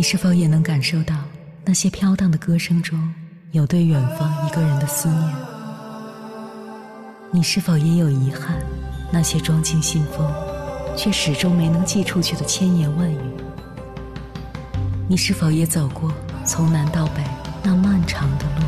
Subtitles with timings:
[0.00, 1.14] 你是否也能感受到
[1.62, 2.98] 那些飘荡的歌声中
[3.52, 5.30] 有对远方一个人的思念？
[7.30, 8.64] 你是否也有遗憾？
[9.12, 10.26] 那些装进信封
[10.96, 13.18] 却始终没能寄出去的千言万语？
[15.06, 16.10] 你是否也走过
[16.46, 17.22] 从南到北
[17.62, 18.62] 那漫长的路？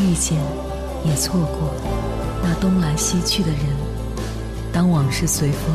[0.00, 0.40] 遇见，
[1.04, 1.74] 也错过
[2.44, 3.58] 那东来西去的人。
[4.72, 5.74] 当往事随风，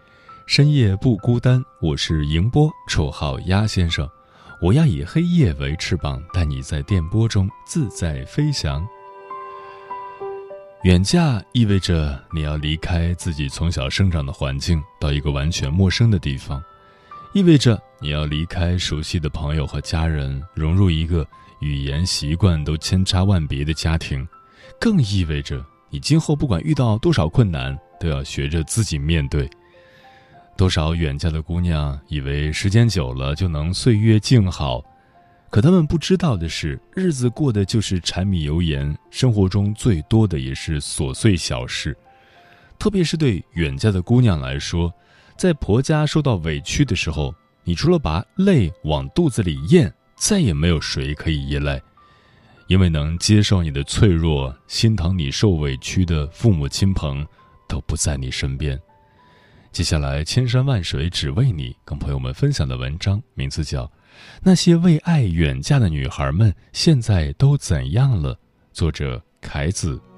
[0.51, 1.63] 深夜不孤单。
[1.79, 4.05] 我是迎波，绰号鸭先生，
[4.61, 8.85] 我要以黑夜为翅膀，带你在电波中自在飞翔。
[10.83, 16.61] 远嫁意味着你要离开自己从小生长的环境，到一个完全陌生的地方，
[17.33, 21.25] 意味着你要离开熟悉的朋友和家人，融入一个。
[21.61, 24.27] 语言习惯都千差万别的家庭，
[24.77, 29.49] 更意味着你今后不管遇到多少困难，都要学着自己面对。
[30.61, 34.79] 多少远嫁的姑娘以为时间久了就能岁月静好，
[35.49, 41.97] 可他们不知道的是，日子过的就是柴米油盐，生活中最多的也是琐碎小事。
[42.77, 44.93] 特别是对远嫁的姑娘来说，
[45.35, 49.91] 在婆家受到委屈的时候，你除了把泪往肚子里咽。
[50.15, 51.81] 再也没有谁可以依赖，
[52.67, 57.25] 因为能接受你的脆弱、心疼你受委屈的父母亲朋
[57.67, 58.79] 都不在你身边。
[59.71, 63.85] 接下来，千山万水只为你，跟朋友们分享的文章名字叫
[64.43, 68.35] 《那些为爱远嫁的女孩们现在都怎样了》，
[68.73, 70.10] 作者凯子。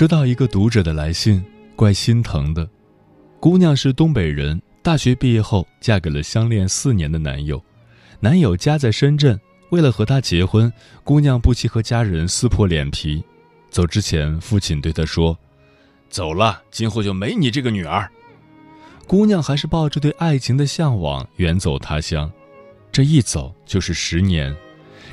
[0.00, 1.44] 收到一个读者的来信，
[1.76, 2.66] 怪心疼的。
[3.38, 7.62] 姑娘是东北人，大学毕业后嫁给了相恋四年的男友，
[8.18, 9.38] 男友家在深圳。
[9.68, 10.72] 为了和她结婚，
[11.04, 13.22] 姑娘不惜和家人撕破脸皮。
[13.68, 15.36] 走之前，父亲对她说
[16.08, 18.10] ：“走了，今后就没你这个女儿。”
[19.06, 22.32] 姑娘还是抱着对爱情的向往，远走他乡。
[22.90, 24.56] 这一走就是十年，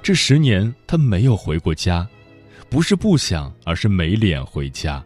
[0.01, 2.07] 这十年她没有回过家。
[2.69, 5.03] 不是不想，而是没脸回家。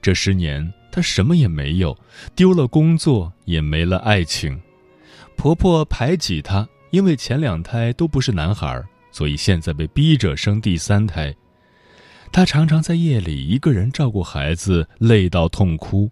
[0.00, 1.96] 这十年，她什么也没有，
[2.36, 4.60] 丢了工作，也没了爱情。
[5.36, 11.34] 婆婆排挤她，因为前两胎都不是男孩，所以现在被逼着生第三胎。
[12.30, 16.10] 她常常在夜里一个人照顾孩子，累到痛哭。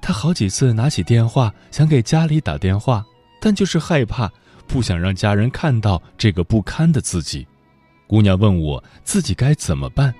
[0.00, 3.04] 她好几次拿起电话想给家里打电话，
[3.40, 4.30] 但就是害怕，
[4.66, 7.46] 不想让家人看到这个不堪的自己。
[8.08, 10.12] 姑娘问我自己该怎么办。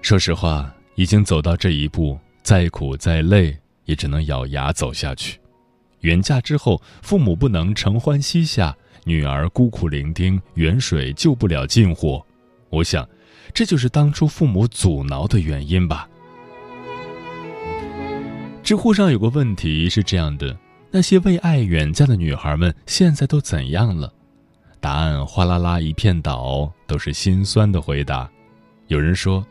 [0.00, 3.54] 说实话，已经走到这一步，再苦再累，
[3.84, 5.40] 也只能咬牙走下去。
[6.02, 12.24] 远嫁之后，父母不能承欢膝下，女儿孤苦伶仃，远水救不了近火。
[12.70, 13.08] 我想，
[13.52, 16.08] 这就是当初父母阻挠的原因吧。
[18.62, 20.56] 知乎上有个问题是这样的：
[20.92, 24.12] 那些为爱远嫁的女孩们，现在都怎样了？
[24.84, 28.28] 答案哗啦啦一片倒，都是心酸的回答。
[28.88, 29.42] 有人说：“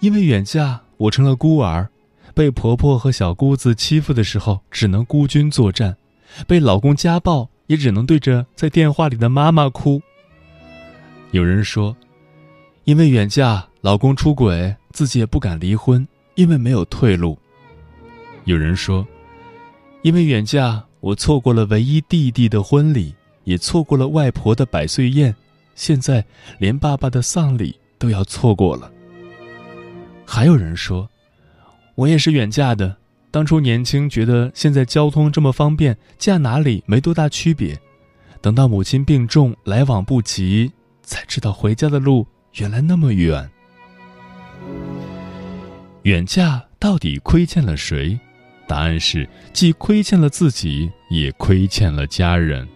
[0.00, 1.86] 因为远嫁，我成了孤儿，
[2.34, 5.92] 被婆婆和小姑子欺负的时候，只能孤军作战；
[6.46, 10.00] 被老公家暴，也只能对着在电话里的妈妈哭。”
[11.32, 11.94] 有人说
[12.84, 17.38] ：“因为远嫁，老公出轨，自己也不敢离婚，因为没有退路。”
[18.46, 19.06] 有人说
[20.00, 23.14] ：“因为远嫁，我错过了唯一弟弟的婚礼。”
[23.50, 25.34] 也错过了外婆的百岁宴，
[25.74, 26.24] 现在
[26.60, 28.88] 连爸爸的丧礼都要错过了。
[30.24, 31.10] 还有人说，
[31.96, 32.96] 我也是远嫁的。
[33.32, 37.76] 当初年轻觉得现在交通这么方便，嫁哪里没多大区别。
[38.40, 40.70] 等到母亲病重，来往不及，
[41.02, 42.24] 才知道回家的路
[42.54, 43.50] 原来那么远。
[46.04, 48.16] 远嫁到底亏欠了谁？
[48.68, 52.68] 答案是，既亏欠了自己，也亏欠了家人。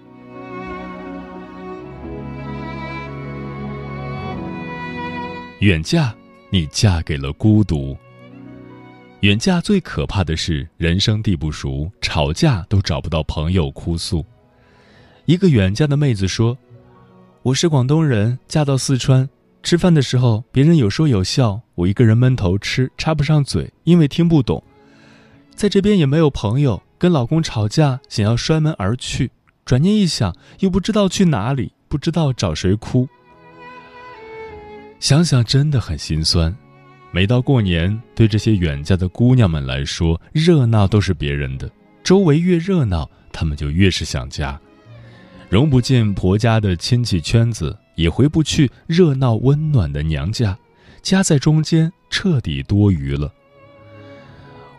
[5.65, 6.15] 远嫁，
[6.51, 7.97] 你嫁给了孤独。
[9.21, 14.23] 远嫁最可怕的是人生地不熟，吵架都找不到朋友哭诉。
[15.25, 16.59] 一个远嫁的妹子说
[17.43, 19.27] ：“我是广东人，嫁到四川，
[19.63, 24.63] 吃饭的时候别人有说有笑，我一个人闷头吃，插不上嘴，因为听不懂。
[25.55, 29.31] 在这边也没有朋友，跟老公吵架，想要摔门而去，
[29.65, 33.09] 转念一想，又不知道去哪里，不知道找谁哭。
[35.05, 36.57] 想想真的很心酸。
[37.11, 41.71] 每到过年，对这些远嫁的姑娘们来说，热闹都是别人的，
[42.03, 44.59] 周围越热闹，她们就越是想家。
[45.51, 50.57] 融不进婆家的亲戚圈子，也回不去热闹温暖的娘家，
[51.03, 53.31] 夹在中间彻底多余了。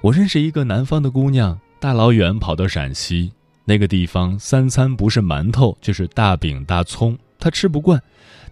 [0.02, 3.32] 我认识一个南方的姑娘，大老远跑到陕西，
[3.64, 8.02] 那个地方三餐不是馒头就是大饼大葱，她吃不惯，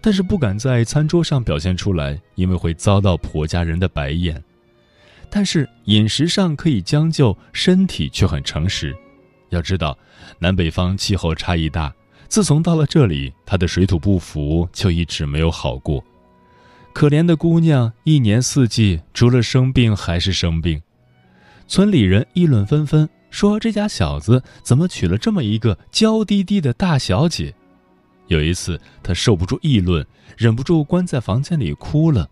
[0.06, 4.44] 但是不敢在餐桌上表现出来，因为会遭到婆家人的白眼。
[5.30, 8.94] 但是饮食上可以将就，身体却很诚实。
[9.48, 9.98] 要知道，
[10.40, 11.94] 南北方气候差异大。
[12.28, 16.04] 自从到了这里，她的水土不服就一直没有好过。
[16.92, 20.82] 可怜的姑娘，一年四季除了生病还是生病。
[21.66, 27.56] 村里人议论纷纷，说这家小子怎么娶了这么一个娇滴滴的大小姐。
[28.34, 32.30] 有一次，她受不住议论，忍不住关在房间里哭了。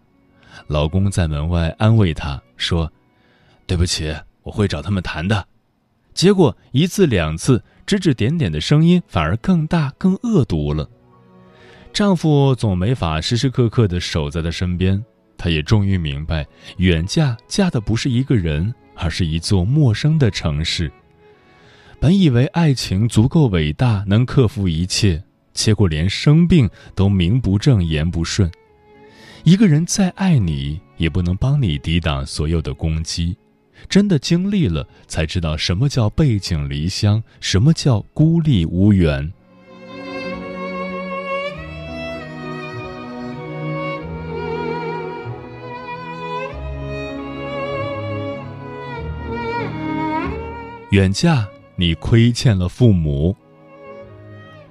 [0.68, 2.92] 老公在门外安慰她说
[3.66, 4.14] ：“对不起，
[4.44, 5.48] 我会找他们谈的。”
[6.14, 7.64] 结果一次两次。
[7.84, 10.90] 指指点点的声音反而更大、更恶毒了。
[11.92, 15.04] 丈夫总没法时时刻刻的守在她身边，
[15.36, 20.90] 她也终于明白，远嫁嫁的不是一个人，而是一座陌生的城市。
[22.00, 25.22] 本以为爱情足够伟大，能克服一切，
[25.54, 28.52] 结果连生病都名不正言不顺。
[29.44, 33.36] 一个人再爱你，也不能帮你抵挡所有的攻击。
[33.90, 39.34] 真的经历了，才知道什么叫背井离乡，什么叫孤立无援。
[50.92, 53.36] 远嫁，你亏欠了父母。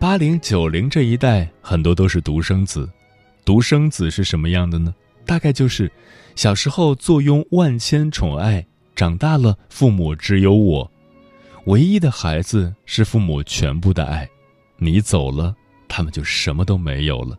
[0.01, 2.89] 八零九零这一代很多都是独生子，
[3.45, 4.95] 独生子是什么样的呢？
[5.27, 5.93] 大概就是
[6.35, 8.67] 小时候坐拥万千宠爱。
[8.97, 10.91] 长大了，父母只有我，
[11.67, 14.27] 唯一的孩子是父母全部的爱。
[14.79, 15.55] 你走了，
[15.87, 17.39] 他们就什么都没有了。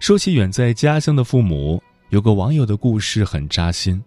[0.00, 4.04] 说起远在家乡的父母，有个网友的故事很扎心。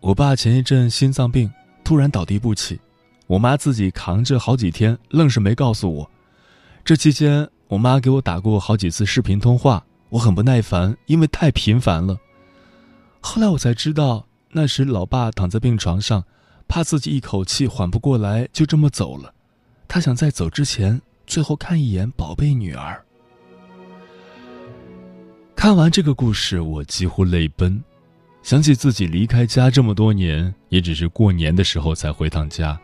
[0.00, 1.52] 我爸前一阵心脏病，
[1.84, 2.80] 突然倒地不起，
[3.26, 6.10] 我妈自己扛着好几天，愣是没告诉我。
[6.84, 12.16] 这期间，我妈给我打过好几次视频通话，我很不耐烦，因为太频繁了。
[13.20, 14.26] 后来我才知道。
[14.52, 16.24] 那时，老爸躺在病床上，
[16.66, 19.34] 怕自己一口气缓不过来，就这么走了。
[19.86, 23.04] 他想在走之前，最后看一眼宝贝女儿。
[25.54, 27.82] 看完这个故事，我几乎泪奔，
[28.42, 32.80] 想起自己离开家这么多年，也只是过年的时候才回趟家，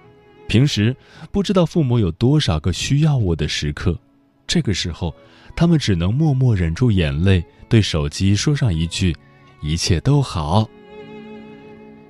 [0.53, 0.95] 平时
[1.31, 3.99] 不知道父母有多少个需要我的时刻。
[4.47, 5.15] 这个时候，
[5.57, 9.17] 他们只能默默忍住眼泪，对手机说上一句
[9.65, 10.69] ：“一切都好。”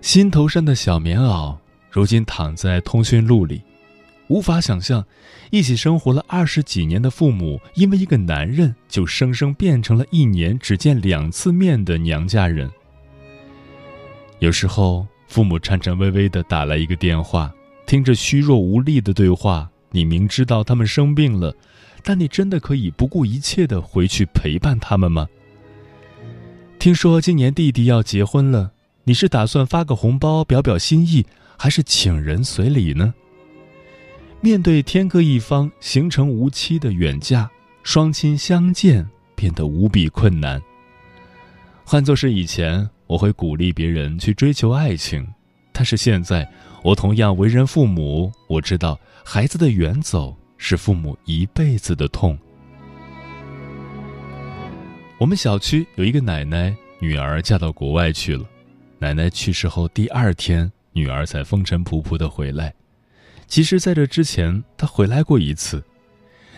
[0.03, 1.57] 心头上的小棉袄，
[1.89, 3.63] 如今躺在通讯录里，
[4.27, 5.07] 无法想象，
[5.53, 12.69] 一起生活了二十几年的父母，因为一个男人，就生生变成了一年只见两次面的娘家人。
[14.41, 17.49] 有时候，父母颤颤巍巍地打来一个电话，
[17.93, 21.55] 听着虚弱无力的对话，你明知道他们生病了，
[22.03, 25.29] 但你真的可以不顾一切地回去陪伴他们吗？
[26.79, 28.73] 听说今年弟弟要结婚了。
[29.05, 31.27] 你是打算发个红包表表心意，
[31.59, 33.13] 还是请人随礼呢？
[34.41, 37.51] 面对天各一方、行程无期的远嫁，
[37.83, 39.07] 双亲相见
[39.37, 40.63] 变得无比困难。
[41.85, 45.29] 换作是以前，我会鼓励别人去追求爱情，
[45.73, 46.49] 但是现在，
[46.83, 52.39] 我同样为人父母，我知道孩子的远走是父母一辈子的痛。
[55.19, 58.45] 我们小区有一个奶奶，女儿嫁到国外去了。
[58.99, 62.73] 奶奶去世后第二天，女儿才风尘仆仆的回来。
[63.47, 65.83] 其实，在这之前，她回来过一次。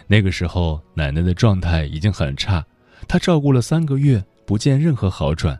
[0.06, 2.64] 那个时候，奶奶的状态已经很差，
[3.09, 5.59] 她照顾了三个月，不见任何好转。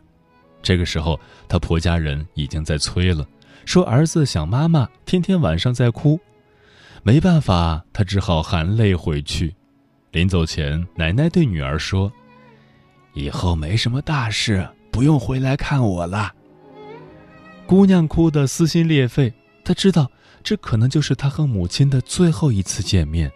[0.61, 3.27] 这个时候，她婆家人已经在催了，
[3.65, 6.19] 说儿子想妈妈，天天晚上在哭。
[7.03, 9.53] 没办法，他只好含泪回去。
[10.11, 12.11] 临走前，奶奶对女儿说
[13.13, 16.31] ：“以后没什么大事，不用回来看我了。”
[17.67, 20.09] 姑娘哭得撕心裂肺，她知道
[20.43, 23.31] 这可能就是她和母亲的最后一次见面。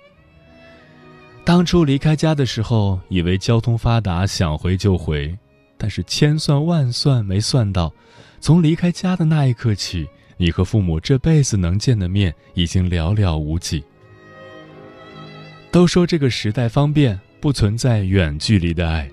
[1.44, 5.38] 当初离开家的时候，以为交通发达，想回就回，
[5.78, 7.92] 但是千算万算没算到，
[8.40, 10.08] 从离开家的那一刻起，
[10.42, 13.84] 你和父母这辈子能见的面已经寥寥无几。
[15.70, 19.12] 都说这个时代方便，不存在远距离的爱，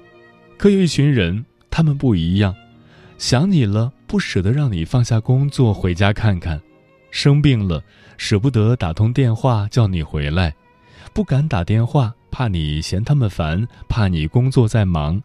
[0.57, 2.55] 可有一群人，他们不一样，
[3.19, 6.61] 想你了不舍得让你放下工作回家看看，
[7.11, 7.83] 生病了
[8.17, 10.55] 舍不得打通电话叫你回来，
[11.13, 12.15] 不敢打电话。
[12.29, 15.23] 怕你嫌他们烦，怕你工作在忙，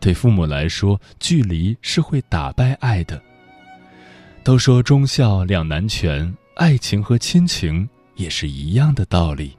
[0.00, 3.22] 对父母来说，距离是会打败爱的。
[4.42, 9.52] 都说忠孝两难全，爱情和亲情也是一样的道理。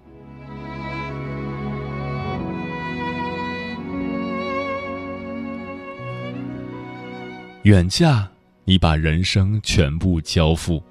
[7.63, 8.27] 远嫁，
[8.63, 10.81] 你把人生全部交付。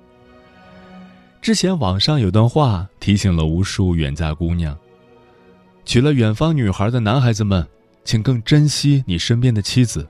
[1.43, 4.79] 之前网上有段话提醒了无数远嫁姑娘。
[5.85, 7.67] 娶了远方女孩的男孩子们，
[8.05, 10.07] 请更珍惜你身边的妻子。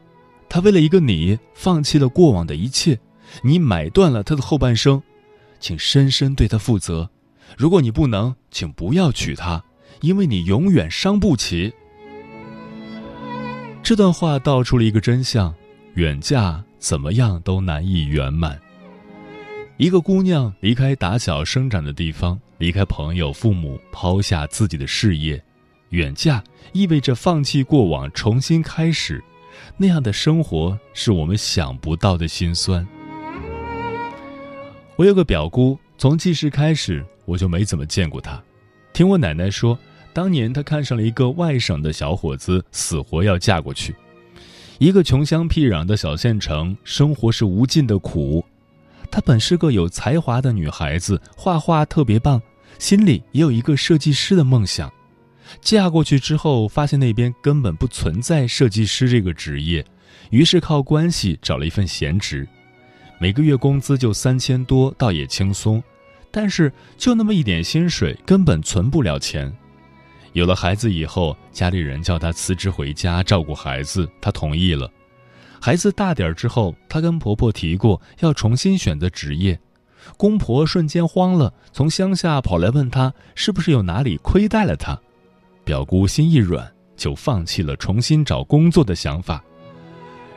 [0.49, 2.99] 她为了一个你，放弃了过往的一切，
[3.43, 5.03] 你买断了他的后半生，
[5.61, 7.09] 请深深对他负责。
[7.57, 9.65] 如果你不能，请不要娶她，
[10.01, 11.73] 因为你永远伤不起。
[13.83, 15.55] 这段话道出了一个真相：
[15.95, 18.59] 远嫁怎么样都难以圆满。
[19.79, 25.43] 一个姑娘离开打小生长的地方，离开朋友、父母，抛下自己的事业。
[25.91, 29.25] 远嫁意味着放弃过往，重新开始，
[29.79, 32.87] 那样的生活是我们想不到的心酸。
[34.99, 38.43] 我有个表姑，从记事开始我就没怎么见过她。
[38.93, 39.79] 听我奶奶说，
[40.13, 43.95] 当年她看上了一个外省的小伙子，死活要嫁过去。
[44.79, 48.45] 一个穷乡僻壤的小县城，生活是无尽的苦。
[49.09, 52.43] 她本是个有才华的女孩子，画画特别棒，
[52.81, 54.93] 心里也有一个设计师的梦想。
[55.61, 59.87] 嫁过去之后，发现那边根本不存在设计师这个职业，
[60.31, 62.49] 于是靠关系找了一份闲职，
[63.19, 65.83] 每个月工资就三千多，倒也轻松。
[66.31, 69.53] 但是就那么一点薪水，根本存不了钱。
[70.35, 74.89] 有了孩子以后，家里人叫她辞职回家照顾孩子，她同意了。
[75.61, 79.59] 孩子大点之后，她跟婆婆提过要重新选择职业，
[80.17, 84.97] 公婆瞬间慌了，从乡下跑来问她是不是有哪里亏待了她。
[85.65, 89.43] 表姑心一软，就放弃了重新找工作的想法。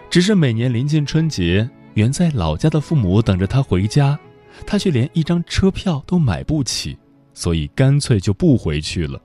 [0.10, 4.18] 只是每年临近春节，远在老家的父母等着他回家，
[4.66, 6.98] 他却连一张车票都买不起，
[7.34, 9.22] 所以干脆就不回去了。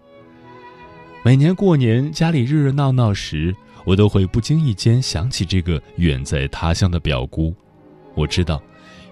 [1.24, 3.54] 每年过年家里热热闹闹时，
[3.84, 7.54] 我都会不经意间想起这个远在他乡的表姑。
[8.14, 8.62] 我知道，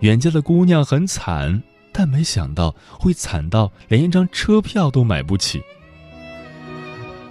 [0.01, 5.63] 远家的姑娘很惨，但没想到会惨到连一张车票都买不起。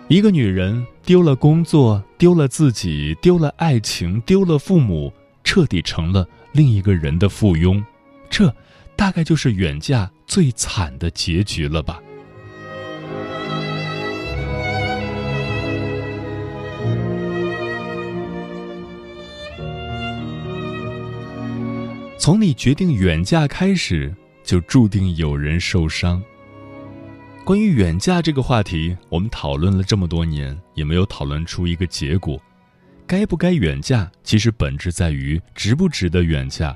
[0.10, 5.12] 一个女人丢了工作，丢了自己，丢了爱情，丢了父母，
[5.54, 7.80] 彻底成了另一个人的附庸，
[8.28, 8.52] 这
[8.96, 12.02] 大概就是远嫁最惨的结局了吧。
[22.18, 24.12] 从你决定远嫁开始，
[24.44, 26.20] 就注定有人受伤。
[27.46, 32.42] 关于远嫁这个话题，我们讨论了这么多年，也没有讨论出一个结果。
[33.06, 36.76] 该不该远嫁，其实本质在于值不值得远嫁。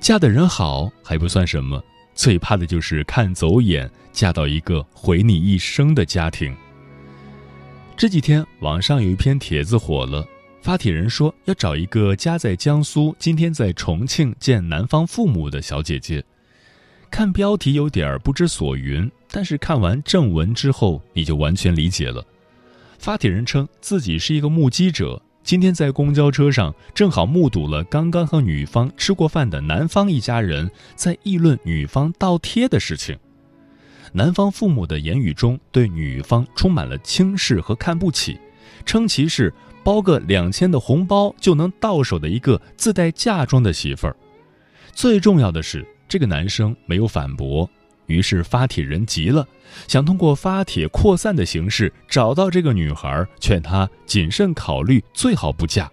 [0.00, 1.82] 嫁的人好还不算什么，
[2.14, 6.54] 最怕的就是看走眼，嫁到一个毁你一生的家庭。
[7.96, 10.26] 这几天网上有一篇帖子火了，
[10.62, 16.24] 发帖人说要找一个家在江苏，今天在重庆见男方父母的小姐姐。
[17.10, 19.10] 看标题有点不知所云。
[19.32, 22.26] 但是看完正文之后，你就完全理解了。
[22.98, 33.18] 发帖人称自己是一个目击者，今天在公交车上正好目睹了刚刚和女方吃过饭的男方一家人在议论女方倒贴的事情。
[34.12, 38.38] 男方父母的言语中对女方充满了轻视和看不起，
[38.84, 44.16] 称其是包个两千的红包就能到手的一个自带嫁妆的媳妇儿。
[44.92, 47.68] 最重要的是，这个男生没有反驳。
[48.10, 49.46] 于是发帖人急了，
[49.86, 55.90] 想通过发帖扩散的形式找到这个女孩，劝她谨慎考虑，最好不嫁。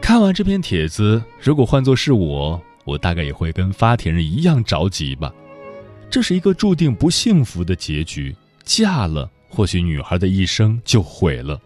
[0.00, 5.32] 看完这篇帖子，如果换作是我，我大概也会跟发帖人一样着急吧。
[6.10, 11.60] 这是一个注定不幸福的结局，嫁了，或许女孩的一生就毁了。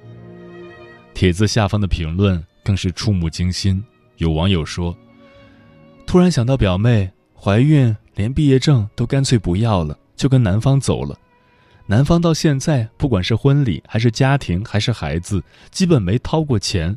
[1.14, 3.80] 帖子下方的评论更是触目惊心，
[4.16, 4.96] 有网友说。
[6.04, 11.18] 突然想到表妹怀孕，连毕业证都干脆不要了，就跟男方走了。
[11.86, 16.96] 男方到现在，不管是婚礼还是家庭还是孩子，基本没掏过钱。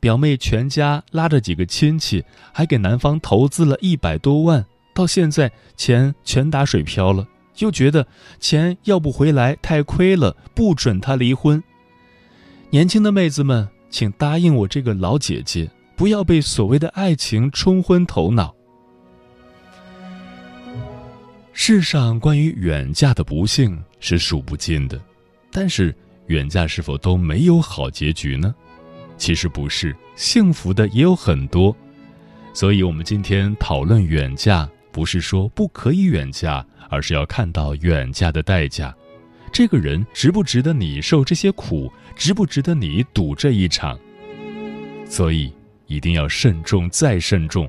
[0.00, 7.26] 表妹全家拉着几个亲戚，还给男方投资了一百多万，到现在钱全打水漂了。
[7.58, 8.06] 又觉得
[8.40, 11.62] 钱要不回来太亏了，不准他离婚。
[12.70, 18.54] 年轻的妹子们，请答应我这个老姐姐，不要被所谓的爱情冲昏头脑。
[21.52, 25.00] 世上关于远嫁的不幸是数不尽的，
[25.50, 25.94] 但是
[26.26, 28.54] 远嫁是否都没有好结局呢？
[29.18, 31.76] 其实不是，幸福的也有很多。
[32.54, 38.94] 所以，我们今天讨论远嫁，不是说不可以远嫁，而是要看到远嫁的代价。
[39.52, 41.92] 这个人值不值得你受这些苦？
[42.16, 43.98] 值不值得你赌这一场？
[45.06, 45.52] 所以，
[45.86, 47.68] 一定要慎重再慎重。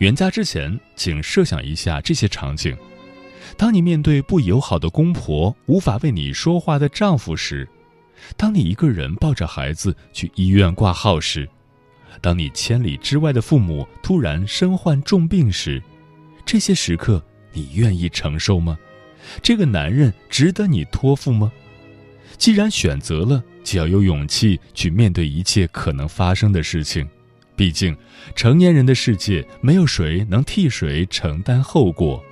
[0.00, 2.74] 远嫁之前，请设想一下这些场景：
[3.58, 7.68] 当你面对不友好的公婆、无法为你说话的丈夫时。
[8.34, 11.46] 当你一个人抱着孩子去医院挂号时，
[12.22, 15.82] 当你千里之外的父母突然身患重病时，
[16.46, 18.78] 这些时刻你愿意承受吗？
[19.42, 21.52] 这个男人值得你托付吗？
[22.38, 27.06] 既然选择了，就要有勇气去面对一切可能发生的事情。
[27.60, 27.94] 毕竟，
[28.34, 32.24] 成年人的世界，没有谁能替谁承担后果。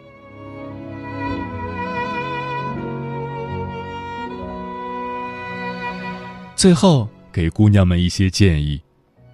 [6.56, 8.80] 最后给姑娘们一些建议：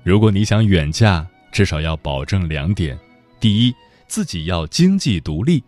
[0.02, 2.98] 如果你想远嫁，至少要保证两点：
[3.38, 3.72] 第一，
[4.08, 5.62] 自己要经济独立，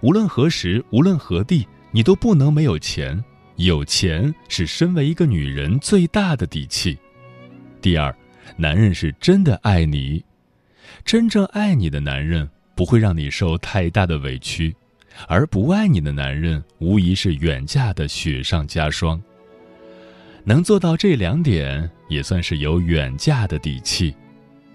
[0.00, 3.20] 无论何时、无论何地，你都不能没有钱。
[3.56, 6.96] 有钱是身为一个女人最大的底气。
[7.82, 8.16] 第二，
[8.56, 10.24] 男人是真的爱你，
[11.04, 14.74] 真正爱你的男人不会让你受太大的委屈，
[15.26, 19.20] 而不爱你的男人无疑是远嫁的雪上加霜。
[20.44, 24.14] 能做到这两点，也算是有远嫁的底气。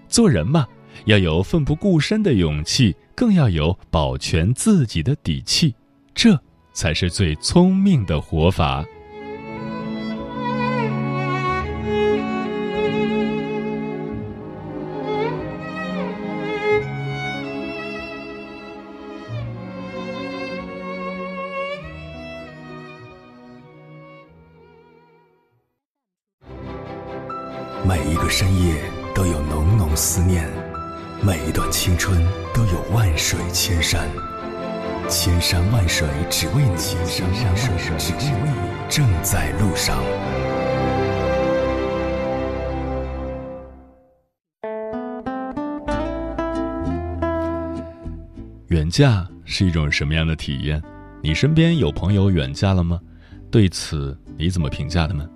[0.06, 0.66] 做人嘛，
[1.06, 5.74] 要有奋不顾身的勇气，更要有保全自己的底气，
[6.14, 6.38] 这
[6.74, 8.84] 才是最聪明的活法。
[28.34, 28.82] 深夜
[29.14, 30.48] 都有浓浓思念，
[31.22, 32.18] 每一段青春
[32.54, 34.08] 都有万水千山，
[35.06, 40.02] 千山万水只为你，千山万水只为你，正在路上。
[48.68, 50.82] 远嫁是一种什么样的体验？
[51.22, 52.98] 你身边有朋友远嫁了吗？
[53.50, 55.28] 对此你怎么评价他们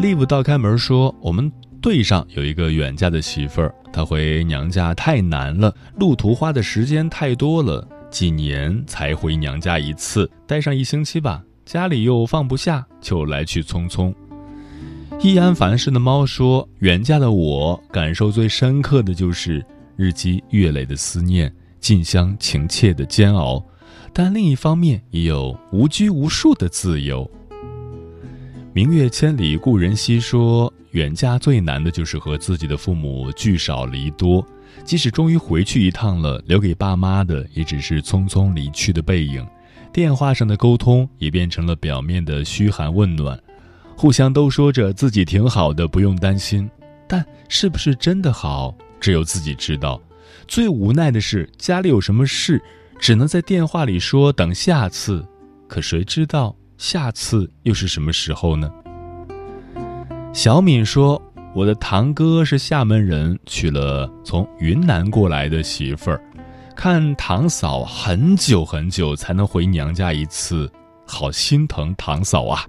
[0.00, 1.50] ？live 倒开门说：“我们
[1.82, 14.14] 队上有一个远嫁的媳妇儿，她回娘家太难了，路途花的时间太多了，几年才回娘家一次，待上一星期吧，家里又放不下，就来去匆匆。”
[15.20, 19.64] 易安凡事的猫说：“远嫁的我感受最深刻的就是
[19.96, 23.60] 日积月累的思念，近乡情怯的煎熬，
[24.12, 27.28] 但另一方面也有无拘无束的自由。”
[28.74, 34.42] 明月千里故人西说，远嫁最难的就是和自己的父母聚少离多，
[34.82, 39.46] 即使终于回去一趟了，留给爸妈的也只是匆匆离去的背影，
[39.92, 43.38] 电话上的沟通也变成了表面的嘘寒问暖，
[43.94, 46.66] 互相都说着自己挺好的，不用担心，
[47.06, 50.00] 但是不是真的好，只有自己知道。
[50.48, 52.58] 最无奈的是家里有什么事，
[52.98, 55.22] 只能在电话里说等下次，
[55.68, 56.56] 可谁知道？
[56.82, 58.68] 下次又是什么时候呢？
[60.32, 61.22] 小敏说
[61.54, 66.20] ：“我的堂哥是厦门人，娶了从云南过来的媳妇儿，
[66.74, 70.68] 看堂嫂很久很久才能回娘家一次，
[71.06, 72.66] 好心疼堂嫂啊。”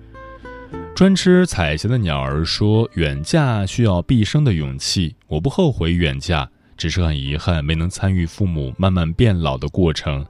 [0.95, 6.47] 专吃彩霞的鸟儿说：“远嫁需要毕生的勇气，我不后悔远嫁，
[6.78, 10.23] 只是很遗憾没能参与父母慢慢变老的过程。”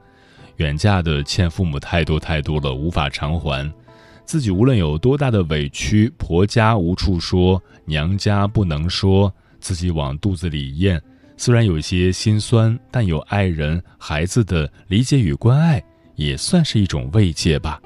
[0.56, 3.72] 远嫁的欠父母太多太多了，无法偿还。
[4.24, 11.00] 自己无论有多大的委屈，婆家无处说，娘家不能说，自己往肚子里咽。
[11.36, 15.82] 虽然有些心酸，但有爱人、孩子的理解与关爱，
[16.14, 17.80] 也算是一种慰藉吧。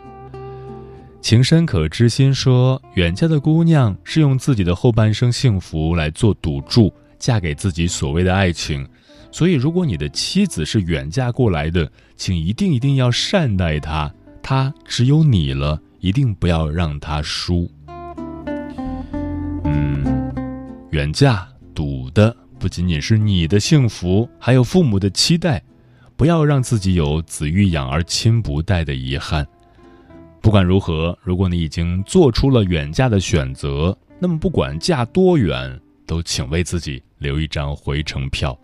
[1.21, 8.87] 情深可知心说，远嫁的姑娘是用自己的后半生幸福来做赌注，嫁给自己所谓的爱情。
[9.31, 14.11] 所以，如果你的妻子是远嫁过来的，请一定一定要善待她，
[14.43, 17.71] 她只有你了，一定不要让她输。
[19.65, 20.33] 嗯，
[20.91, 25.63] 远嫁赌的不仅仅是你的幸福，还有父母的期待，
[26.17, 29.47] 不要让自己有子欲养而亲不待的遗憾。
[30.41, 38.59] 不管如何，如果你已经做出了远嫁的选择，那么不管嫁多远，都请为自己留一张回程票。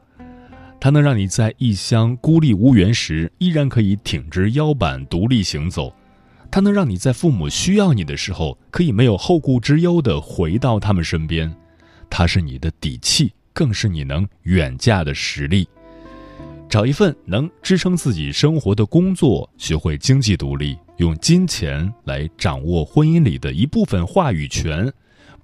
[0.80, 5.90] 它能让你在异乡孤立无援时，依然可以挺直腰板独立行走；
[6.50, 11.54] 它能让你在父母需要你的时候，可以没有后顾之忧地回到他们身边。
[12.10, 15.66] 它是你的底气，更是你能远嫁的实力。
[16.68, 24.92] 找一份能支撑自己生活的工作，学会经济独立，用金钱来掌握婚姻里的一部分话语权。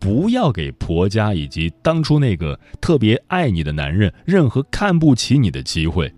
[0.00, 6.12] 不要给婆家以及当初那个特别爱你的男人任何看不起你的机会。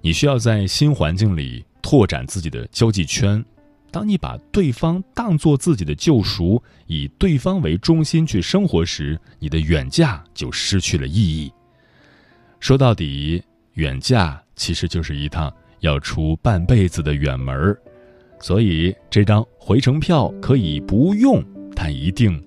[0.00, 3.44] 你需要在新环境里拓展自己的交际圈。
[3.90, 11.52] 当你把对方当做自己的救赎，以对方为中心去生活时，你的远嫁就失去了意义。
[12.60, 13.42] 说到底，
[13.74, 17.76] 远嫁其实就是一趟要出半辈子的远门。
[18.40, 21.42] 所以，这张回程票可以不用，
[21.74, 22.42] 但一定。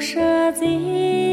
[0.00, 1.27] 沙子。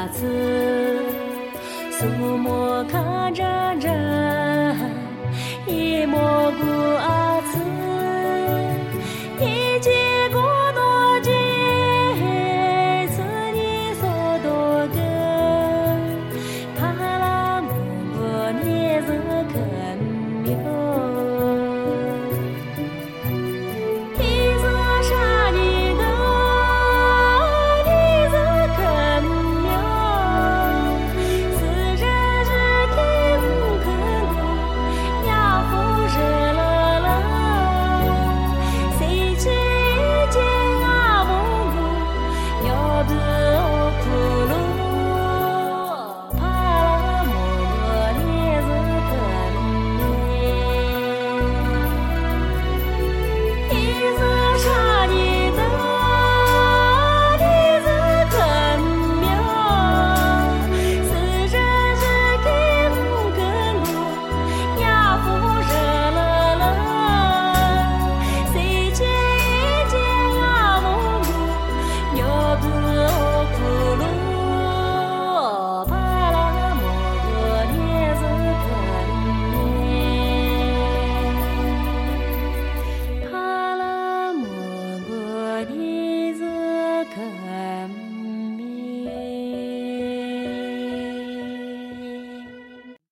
[0.00, 0.24] 阿子
[1.90, 3.89] 苏木卡扎扎